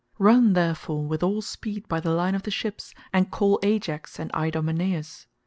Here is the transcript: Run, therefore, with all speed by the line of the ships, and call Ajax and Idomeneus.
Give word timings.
Run, 0.17 0.53
therefore, 0.53 1.05
with 1.05 1.21
all 1.21 1.43
speed 1.43 1.87
by 1.87 1.99
the 1.99 2.09
line 2.09 2.33
of 2.33 2.41
the 2.41 2.49
ships, 2.49 2.95
and 3.13 3.29
call 3.29 3.59
Ajax 3.61 4.17
and 4.17 4.31
Idomeneus. 4.33 5.27